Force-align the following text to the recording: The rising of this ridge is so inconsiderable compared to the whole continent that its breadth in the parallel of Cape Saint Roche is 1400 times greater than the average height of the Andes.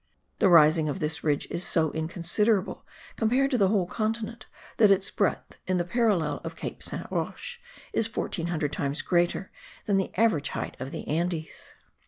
The 0.39 0.49
rising 0.49 0.89
of 0.89 0.99
this 0.99 1.23
ridge 1.23 1.45
is 1.51 1.63
so 1.63 1.91
inconsiderable 1.91 2.87
compared 3.17 3.51
to 3.51 3.57
the 3.59 3.67
whole 3.67 3.85
continent 3.85 4.47
that 4.77 4.89
its 4.89 5.11
breadth 5.11 5.59
in 5.67 5.77
the 5.77 5.83
parallel 5.85 6.41
of 6.43 6.55
Cape 6.55 6.81
Saint 6.81 7.05
Roche 7.11 7.59
is 7.93 8.07
1400 8.11 8.73
times 8.73 9.03
greater 9.03 9.51
than 9.85 9.97
the 9.97 10.11
average 10.17 10.49
height 10.49 10.75
of 10.79 10.89
the 10.89 11.07
Andes. 11.07 11.75